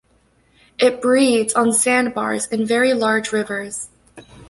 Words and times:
It 0.79 0.99
breeds 0.99 1.53
on 1.53 1.73
sandbars 1.73 2.47
in 2.47 2.65
very 2.65 2.95
large 2.95 3.31
rivers. 3.31 3.89